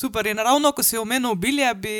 Super, 0.00 0.26
in 0.26 0.38
ravno 0.40 0.72
ko 0.72 0.80
si 0.82 0.96
omenil 0.96 1.34
obilje, 1.34 1.68
bi 1.76 1.96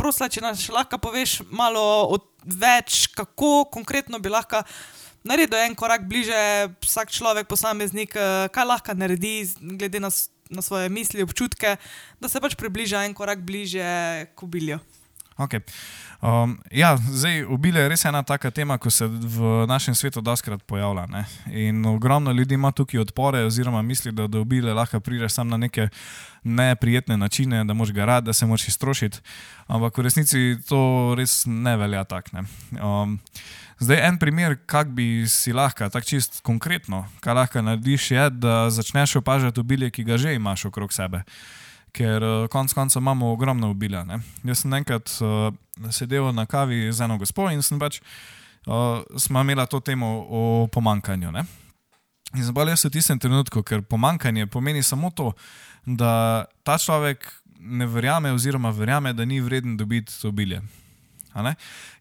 prosila, 0.00 0.30
če 0.32 0.40
nas 0.40 0.62
lahko 0.72 0.96
poveš 0.96 1.42
malo 1.52 2.16
več, 2.48 3.10
kako 3.12 3.66
konkretno 3.68 4.16
bi 4.16 4.32
lahko 4.32 4.62
naredil 5.28 5.60
en 5.60 5.76
korak 5.76 6.06
bliže, 6.08 6.38
vsak 6.80 7.12
človek, 7.12 7.50
posameznik, 7.50 8.16
eh, 8.16 8.48
kaj 8.48 8.64
lahko 8.64 8.96
naredi, 8.96 9.34
glede 9.60 10.00
na 10.00 10.08
na 10.52 10.62
svoje 10.62 10.88
misli, 10.92 11.22
občutke, 11.24 11.76
da 12.20 12.28
se 12.28 12.40
pač 12.40 12.54
približa 12.60 13.06
en 13.06 13.14
korak 13.16 13.40
bliže 13.40 13.84
k 14.36 14.42
obilju. 14.44 14.76
Okay. 15.36 15.60
Um, 16.22 16.60
ja, 16.70 16.94
zdaj, 16.96 17.42
ubil 17.50 17.76
je 17.76 17.88
res 17.90 18.04
ena 18.06 18.20
taka 18.22 18.50
tema, 18.54 18.76
ko 18.78 18.90
se 18.94 19.08
v 19.10 19.64
našem 19.66 19.94
svetu 19.94 20.20
doskrat 20.22 20.62
pojavlja. 20.70 21.06
Ne? 21.10 21.24
In 21.50 21.86
ogromno 21.86 22.32
ljudi 22.32 22.54
ima 22.54 22.70
tukaj 22.70 23.00
odpore, 23.00 23.40
oziroma 23.44 23.82
misli, 23.82 24.12
da 24.12 24.28
do 24.30 24.44
ubile 24.46 24.74
lahko 24.74 25.00
prideš 25.00 25.32
samo 25.32 25.50
na 25.50 25.56
neke 25.56 25.88
neprijetne 26.44 27.16
načine, 27.16 27.64
da 27.64 27.74
moš 27.74 27.90
ga 27.90 28.04
rad, 28.04 28.24
da 28.24 28.32
se 28.32 28.46
moš 28.46 28.68
iztrošiti. 28.68 29.18
Ampak 29.66 29.98
v 29.98 30.02
resnici 30.02 30.56
to 30.68 31.14
res 31.18 31.42
ne 31.46 31.76
velja 31.76 32.04
tako. 32.04 32.36
Ne? 32.36 32.44
Um, 32.78 33.18
zdaj, 33.80 34.06
en 34.08 34.18
primer, 34.18 34.56
kak 34.66 34.94
bi 34.94 35.24
si 35.26 35.52
lahko, 35.52 35.88
tako 35.90 36.06
čist 36.06 36.38
konkretno, 36.46 37.06
kaj 37.20 37.34
lahko 37.34 37.62
narediš, 37.66 38.10
je, 38.10 38.30
da 38.30 38.70
začneš 38.70 39.16
opažati 39.24 39.60
ubilje, 39.60 39.90
ki 39.90 40.04
ga 40.04 40.18
že 40.18 40.36
imaš 40.38 40.68
okrog 40.70 40.92
sebe 40.92 41.24
ker 41.92 42.24
uh, 42.24 42.48
konec 42.48 42.72
koncev 42.72 43.02
imamo 43.02 43.32
ogromno 43.32 43.70
ubila. 43.70 44.04
Ne? 44.04 44.20
Jaz 44.44 44.62
sem 44.64 44.72
enkrat 44.72 45.12
uh, 45.20 45.52
sedel 45.90 46.32
na 46.32 46.46
kavi 46.46 46.92
z 46.92 47.04
eno 47.04 47.18
gospo 47.20 47.50
in 47.50 47.62
sem 47.62 47.78
pač, 47.80 48.00
uh, 48.66 49.02
smo 49.18 49.40
imeli 49.40 49.66
to 49.70 49.80
temo 49.80 50.12
o 50.28 50.42
pomankanju. 50.72 51.32
Ne? 51.32 51.44
In 52.34 52.44
zabavljajo 52.44 52.76
se 52.76 52.88
v 52.88 52.92
tistem 52.92 53.18
trenutku, 53.18 53.62
ker 53.62 53.82
pomankanje 53.82 54.46
pomeni 54.46 54.82
samo 54.82 55.10
to, 55.10 55.32
da 55.84 56.44
ta 56.64 56.78
človek 56.78 57.28
ne 57.60 57.86
verjame, 57.86 58.32
oziroma 58.32 58.70
verjame, 58.70 59.12
da 59.12 59.24
ni 59.24 59.40
vreden 59.40 59.76
dobiti 59.76 60.26
obilje. 60.26 60.62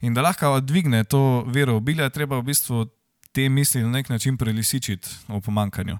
In 0.01 0.13
da 0.13 0.21
lahko 0.21 0.59
dvigne 0.59 1.03
to 1.03 1.43
vero 1.47 1.73
v 1.73 1.83
obilje, 1.83 2.09
treba 2.09 2.39
v 2.39 2.47
bistvu 2.47 2.85
te 3.31 3.49
misli 3.49 3.83
na 3.83 3.89
nek 3.89 4.09
način 4.09 4.37
prelisičiti 4.37 5.09
o 5.27 5.41
pomankanju. 5.41 5.97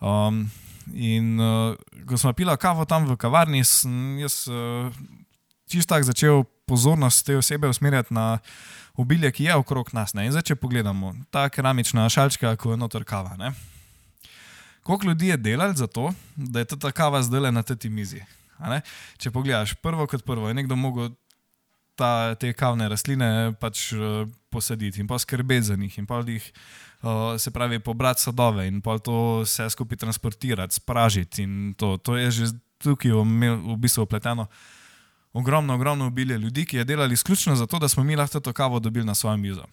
Um, 0.00 0.50
In 0.94 1.40
uh, 1.40 1.76
ko 2.08 2.18
smo 2.18 2.32
pili 2.32 2.56
kavo 2.60 2.84
tam 2.84 3.06
v 3.06 3.16
kavarni, 3.16 3.64
sem 3.64 4.18
jaz 4.18 4.46
uh, 4.50 4.92
čisto 5.70 5.94
tako 5.94 6.08
začel 6.10 6.44
pozornost 6.66 7.26
te 7.26 7.36
osebe 7.36 7.68
usmerjati 7.68 8.14
na 8.14 8.38
obilje, 8.94 9.32
ki 9.32 9.44
je 9.44 9.54
okrog 9.56 9.90
nas. 9.92 10.14
Ne? 10.14 10.26
In 10.26 10.32
zdaj, 10.34 10.52
če 10.52 10.58
pogledamo, 10.60 11.14
ta 11.30 11.48
keramična 11.48 12.08
šalčka, 12.12 12.56
ko 12.56 12.74
je 12.74 12.80
notor 12.80 13.04
kava. 13.04 13.36
Ne? 13.40 13.52
Koliko 14.82 15.06
ljudi 15.06 15.28
je 15.28 15.36
delalo 15.36 15.74
za 15.74 15.86
to, 15.86 16.12
da 16.36 16.62
je 16.62 16.72
ta 16.74 16.92
kava 16.92 17.22
zdaj 17.22 17.52
na 17.52 17.62
tej 17.62 17.90
mizi? 17.90 18.22
Če 19.18 19.30
pogledaš, 19.34 19.74
prvo 19.82 20.06
kot 20.06 20.22
prvo 20.26 20.48
je 20.48 20.54
nekdo 20.54 20.76
mogel 20.76 21.10
ta, 21.96 22.34
te 22.34 22.52
kavne 22.52 22.88
rastline 22.88 23.52
pač 23.60 23.92
uh, 23.96 24.24
posaditi 24.50 25.00
in 25.00 25.06
poskrbeti 25.06 25.68
za 25.72 25.76
njih 25.76 25.98
in 25.98 26.06
pa 26.06 26.22
jih 26.26 26.52
se 27.38 27.50
pravi, 27.50 27.78
pobrati 27.78 28.22
sadove 28.22 28.66
in 28.68 28.80
pa 28.80 28.98
to 28.98 29.42
vse 29.42 29.70
skupaj 29.70 29.98
transportirati, 29.98 30.74
spražiti. 30.74 31.46
To, 31.76 31.96
to 31.98 32.16
je 32.16 32.30
že 32.30 32.44
tukaj 32.78 33.10
v 33.10 33.76
bistvu 33.76 34.02
upleteno. 34.02 34.46
Ogromno, 35.32 35.74
ogromno 35.74 36.06
obilje 36.06 36.38
ljudi, 36.38 36.64
ki 36.66 36.76
je 36.76 36.84
delali 36.84 37.14
izključno 37.14 37.56
zato, 37.56 37.78
da 37.78 37.88
smo 37.88 38.04
mi 38.04 38.16
lahko 38.16 38.40
to 38.40 38.52
kavo 38.52 38.78
dobili 38.80 39.06
na 39.06 39.14
svojo 39.14 39.36
mizo. 39.36 39.64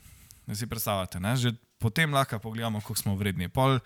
Ne 0.48 0.56
si 0.56 0.68
predstavljate, 0.68 1.20
ne? 1.20 1.36
že 1.36 1.52
potem 1.80 2.14
lahko 2.14 2.40
pogledamo, 2.40 2.82
kako 2.82 2.96
smo 2.96 3.16
vredni. 3.16 3.50
Pol, 3.50 3.80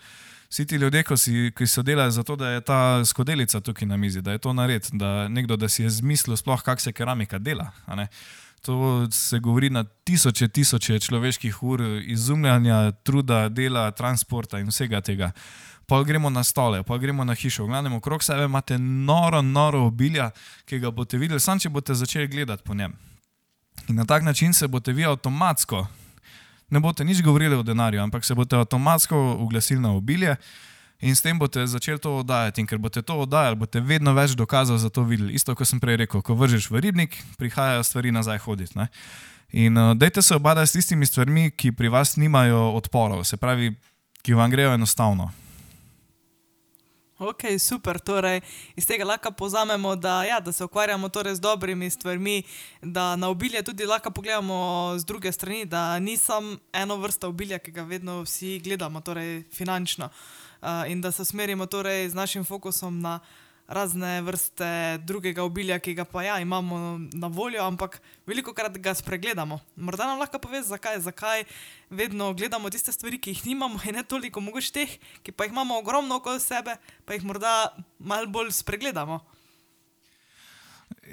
vsi 0.50 0.66
ti 0.66 0.76
ljudje, 0.76 1.04
si, 1.16 1.52
ki 1.56 1.66
so 1.66 1.82
delali 1.82 2.12
zato, 2.12 2.36
da 2.36 2.48
je 2.48 2.60
ta 2.60 3.04
skodelica 3.04 3.60
tukaj 3.60 3.88
na 3.88 3.96
mizi, 3.96 4.22
da 4.22 4.32
je 4.32 4.38
to 4.38 4.52
nared, 4.52 4.88
da 4.92 5.28
nekdo 5.28 5.56
da 5.56 5.68
si 5.68 5.82
je 5.82 5.90
zmislil, 5.90 6.36
sploh 6.36 6.62
kako 6.62 6.80
se 6.80 6.92
keramika 6.92 7.38
dela. 7.38 7.70
To 8.64 9.08
se 9.10 9.38
govori 9.38 9.70
na 9.70 9.84
tisoče, 9.84 10.48
tisoče 10.48 10.98
človeških 11.00 11.62
ur 11.62 11.80
izumljanja, 12.02 12.92
truda, 12.92 13.48
dela, 13.48 13.90
transporta 13.90 14.58
in 14.58 14.68
vsega 14.68 15.00
tega. 15.00 15.32
Pa 15.86 16.02
gremo 16.02 16.30
na 16.30 16.44
stole, 16.44 16.82
pa 16.82 16.98
gremo 16.98 17.24
na 17.24 17.34
hišo. 17.34 17.66
Gledamo 17.66 17.96
okrog 17.96 18.24
sebe, 18.24 18.44
imate 18.44 18.78
noro, 18.78 19.42
noro 19.42 19.82
obilja, 19.86 20.30
ki 20.64 20.78
ga 20.78 20.90
boste 20.90 21.20
videli, 21.20 21.40
samo 21.40 21.60
če 21.60 21.68
boste 21.68 21.94
začeli 21.94 22.28
gledati 22.28 22.64
po 22.64 22.74
njem. 22.74 22.96
In 23.88 23.96
na 23.96 24.04
tak 24.04 24.22
način 24.22 24.52
se 24.52 24.68
boste 24.68 24.92
vi 24.92 25.04
avtomatsko, 25.04 25.86
ne 26.70 26.80
boste 26.80 27.04
nič 27.04 27.22
govorili 27.22 27.54
o 27.54 27.62
denarju, 27.62 28.02
ampak 28.02 28.24
se 28.24 28.34
boste 28.34 28.56
avtomatsko 28.56 29.16
oglasili 29.40 29.80
na 29.80 29.92
obilje. 29.92 30.36
In 31.04 31.16
s 31.16 31.20
tem 31.20 31.38
boste 31.38 31.66
začeli 31.66 31.98
to 31.98 32.18
oddajati. 32.22 32.62
In 32.62 32.66
ker 32.66 32.78
boste 32.78 33.02
to 33.02 33.18
oddajali, 33.26 33.58
boste 33.60 33.80
vedno 33.80 34.14
več 34.14 34.32
dokazov 34.38 34.78
za 34.78 34.88
to 34.88 35.04
videli. 35.04 35.34
Isto, 35.34 35.54
kot 35.54 35.68
sem 35.68 35.80
prej 35.82 36.00
rekel, 36.04 36.22
ko 36.22 36.36
vržeš 36.38 36.70
v 36.70 36.80
ribnik, 36.80 37.18
prihajajo 37.36 37.82
stvari 37.84 38.14
nazaj 38.14 38.40
hoditi. 38.46 38.78
Ne? 38.78 38.88
In 39.52 39.76
uh, 39.76 39.92
dajte 39.94 40.22
se 40.22 40.34
obadati 40.34 40.70
s 40.70 40.78
tistimi 40.78 41.06
stvarmi, 41.06 41.50
ki 41.50 41.74
pri 41.76 41.92
vas 41.92 42.16
nimajo 42.16 42.72
odporov, 42.78 43.24
se 43.24 43.36
pravi, 43.36 43.74
ki 44.22 44.34
vam 44.34 44.50
grejo 44.50 44.72
enostavno. 44.74 45.30
Ok, 47.18 47.42
super. 47.58 48.00
Torej, 48.00 48.40
iz 48.76 48.86
tega 48.86 49.04
lahko 49.06 49.30
povzamemo, 49.30 49.94
da, 49.96 50.24
ja, 50.24 50.40
da 50.40 50.52
se 50.52 50.64
ukvarjamo 50.64 51.08
torej 51.08 51.34
z 51.34 51.40
dobrimi 51.40 51.90
stvarmi, 51.90 52.42
da 52.82 53.16
na 53.16 53.28
obilje 53.28 53.62
tudi 53.62 53.86
lahko 53.86 54.10
pogledamo 54.10 54.94
z 54.98 55.04
druge 55.04 55.32
strani, 55.32 55.64
da 55.64 55.98
nisem 55.98 56.58
eno 56.72 56.96
vrsto 56.96 57.28
obilja, 57.28 57.58
ki 57.58 57.70
ga 57.70 57.82
vedno 57.82 58.22
vsi 58.22 58.58
gledamo, 58.64 59.00
torej 59.00 59.44
finančno. 59.52 60.08
Uh, 60.62 60.90
in 60.90 61.00
da 61.00 61.12
se 61.12 61.22
usmerimo 61.22 61.66
torej 61.66 62.08
z 62.08 62.14
našim 62.14 62.44
fokusom 62.44 63.00
na 63.00 63.20
razne 63.68 64.22
vrste 64.22 64.98
drugega 65.04 65.42
obilja, 65.42 65.78
ki 65.78 65.94
ga 65.94 66.04
pa 66.04 66.22
ja, 66.22 66.38
imamo 66.40 66.98
na 67.12 67.26
voljo, 67.26 67.64
ampak 67.64 68.00
veliko 68.26 68.52
krat 68.52 68.76
ga 68.78 68.94
spregledamo. 68.94 69.60
Morda 69.76 70.06
nam 70.06 70.20
lahko 70.20 70.38
poveš, 70.38 70.66
zakaj, 70.68 71.00
zakaj 71.00 71.44
vedno 71.90 72.32
gledamo 72.34 72.70
tiste 72.70 72.92
stvari, 72.92 73.18
ki 73.18 73.32
jih 73.32 73.46
nimamo, 73.46 73.80
in 73.88 73.96
ne 73.96 74.02
toliko 74.04 74.40
mogoče 74.40 74.72
teh, 74.72 74.98
ki 75.22 75.32
pa 75.32 75.48
jih 75.48 75.52
imamo 75.52 75.78
ogromno 75.78 76.20
okoli 76.20 76.40
sebe, 76.40 76.76
pa 77.04 77.16
jih 77.16 77.24
morda 77.24 77.72
malo 77.98 78.26
bolj 78.26 78.52
spregledamo. 78.52 79.20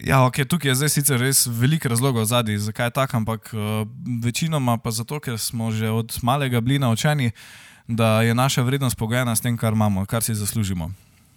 Ja, 0.04 0.22
okay, 0.24 0.48
tukaj 0.48 0.72
je 0.72 0.76
zdaj 0.76 0.90
sicer 0.90 1.20
res 1.20 1.46
veliko 1.48 1.90
razlogov 1.92 2.26
zadaj, 2.26 2.58
zakaj 2.64 2.88
je 2.88 2.96
tako, 2.96 3.18
ampak 3.18 3.52
uh, 3.54 3.88
večinoma 4.24 4.78
pa 4.78 4.92
zato, 4.92 5.20
ker 5.20 5.40
smo 5.40 5.72
že 5.72 5.90
od 5.90 6.16
malega 6.24 6.62
bili 6.62 6.80
naučeni, 6.80 7.32
da 7.88 8.22
je 8.22 8.36
naša 8.36 8.62
vrednost 8.62 8.98
pogojena 8.98 9.36
s 9.36 9.42
tem, 9.42 9.58
kar 9.58 9.74
imamo, 9.74 10.06
kar 10.06 10.24
si 10.24 10.36
zaslužimo. 10.36 10.92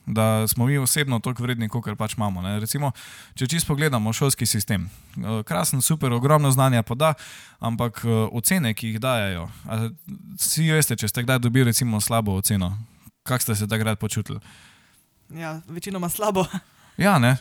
Da 0.06 0.46
smo 0.48 0.66
mi 0.66 0.78
osebno 0.78 1.18
toliko 1.18 1.42
vredni, 1.42 1.68
kot 1.68 1.86
pač 1.98 2.16
imamo. 2.16 2.42
Recimo, 2.60 2.92
če 3.34 3.46
čisto 3.46 3.72
pogledamo 3.72 4.12
šolski 4.12 4.46
sistem, 4.46 4.90
eh, 5.16 5.42
krasen, 5.48 5.82
super, 5.82 6.12
ogromno 6.12 6.50
znanja 6.50 6.82
poda, 6.82 7.14
ampak 7.58 8.02
eh, 8.04 8.28
ocene, 8.32 8.74
ki 8.74 8.92
jih 8.92 9.00
dajo, 9.00 9.48
vsi 10.40 10.68
veste, 10.72 10.96
če 10.96 11.08
ste 11.08 11.24
kdaj 11.24 11.38
dobili 11.38 11.72
recimo 11.72 12.00
slabo 12.00 12.36
oceno, 12.36 12.74
kako 13.22 13.42
ste 13.42 13.56
se 13.56 13.68
takrat 13.68 13.98
počutili? 13.98 14.40
Ja, 15.32 15.60
večinoma 15.68 16.08
slabo. 16.08 16.44
Ja, 16.96 17.18
ne, 17.18 17.36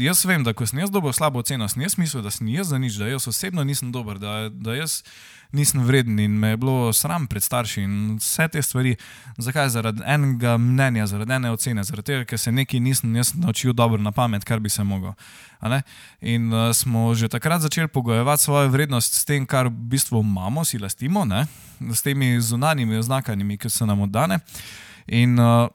jaz 0.00 0.22
vem, 0.24 0.44
da 0.44 0.54
ko 0.56 0.64
sem 0.66 0.78
jaz 0.80 0.90
dobil 0.90 1.12
slabo 1.12 1.42
oceno, 1.42 1.68
sem 1.68 1.82
jaz 1.84 1.98
mislil, 2.00 2.22
da 2.24 2.30
sem 2.32 2.48
jaz 2.48 2.70
za 2.72 2.78
nič, 2.80 2.96
da 2.96 3.10
jaz 3.10 3.26
osebno 3.28 3.64
nisem 3.64 3.90
dober, 3.92 4.16
da, 4.18 4.48
da 4.48 4.78
jaz 4.78 5.02
nisem 5.52 5.84
vreden 5.84 6.18
in 6.18 6.38
me 6.40 6.54
je 6.54 6.56
bilo 6.56 6.92
sram 6.92 7.26
pred 7.26 7.42
starši 7.42 7.82
in 7.84 8.16
vse 8.16 8.48
te 8.48 8.62
stvari. 8.62 8.96
Zakaj? 9.38 9.68
Zaradi 9.76 10.02
enega 10.06 10.56
mnenja, 10.58 11.06
zaradi 11.06 11.36
ene 11.36 11.52
ocene, 11.52 11.84
zaradi 11.84 12.06
tega, 12.06 12.24
ker 12.24 12.40
se 12.40 12.52
nekaj 12.52 12.80
nisem 12.80 13.12
naučil 13.34 13.76
dobro 13.76 14.00
na 14.02 14.12
pamet, 14.12 14.44
kar 14.44 14.60
bi 14.60 14.72
se 14.72 14.84
mogel. 14.84 15.12
In 16.20 16.52
uh, 16.52 16.72
smo 16.72 17.14
že 17.14 17.28
takrat 17.28 17.60
začeli 17.60 17.88
pogojevati 17.88 18.42
svojo 18.42 18.68
vrednost 18.68 19.20
s 19.20 19.24
tem, 19.24 19.46
kar 19.46 19.68
v 19.68 19.88
bistvu 19.94 20.24
imamo, 20.24 20.64
si 20.64 20.78
lastimo, 20.78 21.24
ne? 21.24 21.46
s 21.92 22.02
temi 22.02 22.40
zunanjimi 22.40 22.96
oznakami, 22.98 23.58
ki 23.58 23.70
so 23.70 23.86
nam 23.86 24.00
oddane. 24.00 24.40
In, 25.06 25.38
uh, 25.38 25.68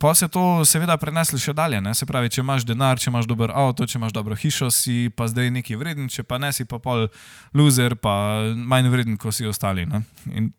pa 0.00 0.14
se 0.14 0.28
to 0.28 0.64
seveda 0.64 0.96
prenesli 0.96 1.38
še 1.40 1.52
dalje. 1.56 1.80
Ne? 1.80 1.94
Se 1.94 2.06
pravi, 2.06 2.30
če 2.32 2.40
imaš 2.44 2.64
denar, 2.68 3.00
če 3.00 3.10
imaš 3.10 3.28
dober 3.30 3.52
avto, 3.54 3.86
če 3.86 3.98
imaš 3.98 4.14
dobro 4.16 4.36
hišo, 4.36 4.70
si 4.74 5.10
pa 5.16 5.28
zdaj 5.30 5.50
neki 5.54 5.78
vreden, 5.80 6.08
če 6.12 6.24
pa 6.24 6.38
ne 6.38 6.52
si 6.52 6.64
pa 6.68 6.78
pol 6.82 7.08
loser, 7.56 7.96
pa 7.96 8.14
manj 8.54 8.90
vreden 8.92 9.18
kot 9.20 9.36
si 9.36 9.48
ostali. 9.48 9.86
Ne? 9.88 10.02
In 10.30 10.50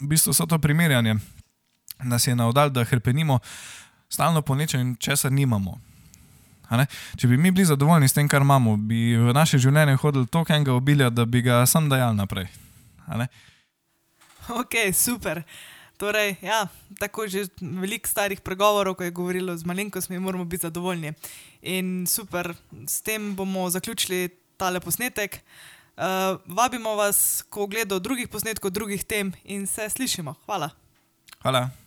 v 0.00 0.10
bistvu 0.14 0.34
so 0.36 0.46
to 0.50 0.58
primerjanje, 0.58 1.18
nas 2.04 2.26
je 2.26 2.36
navdal, 2.36 2.72
da 2.74 2.84
hrpenimo 2.84 3.40
stalno 4.08 4.42
po 4.42 4.54
nečem, 4.54 4.96
česar 4.96 5.32
nimamo. 5.32 5.78
Če 7.20 7.28
bi 7.28 7.36
mi 7.36 7.52
bili 7.52 7.66
zadovoljni 7.68 8.08
s 8.08 8.16
tem, 8.16 8.28
kar 8.28 8.42
imamo, 8.42 8.76
bi 8.76 9.14
v 9.20 9.34
naše 9.36 9.60
življenje 9.62 9.98
hodili 10.02 10.26
toliko 10.26 10.54
enega 10.54 10.74
obilja, 10.74 11.10
da 11.10 11.24
bi 11.24 11.42
ga 11.44 11.62
sam 11.66 11.88
dajal 11.88 12.16
naprej. 12.16 12.48
Ok, 14.48 14.74
super. 14.92 15.44
Torej, 15.96 16.36
ja, 16.42 16.66
tako 16.98 17.22
je 17.22 17.28
že 17.28 17.42
veliko 17.60 18.08
starih 18.08 18.40
pregovorov, 18.40 18.96
ko 18.98 19.04
je 19.04 19.14
govorilo 19.14 19.56
z 19.56 19.64
malenkostmi, 19.64 20.18
moramo 20.18 20.44
biti 20.44 20.66
zadovoljni. 20.66 21.12
In 21.62 22.06
super, 22.06 22.54
s 22.86 23.02
tem 23.02 23.34
bomo 23.36 23.70
zaključili 23.70 24.28
tale 24.56 24.80
posnetek. 24.80 25.40
Uh, 25.96 26.02
vabimo 26.46 26.94
vas, 26.98 27.44
ko 27.48 27.66
gledamo 27.66 28.00
drugih 28.00 28.28
posnetkov, 28.28 28.70
drugih 28.70 29.04
tem 29.04 29.32
in 29.44 29.66
se 29.66 29.88
slišimo. 29.88 30.34
Hvala. 30.46 30.70
Hvala. 31.42 31.83